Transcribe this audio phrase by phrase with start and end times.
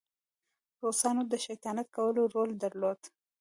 [0.83, 2.99] روسانو د شیطانت کولو رول درلود.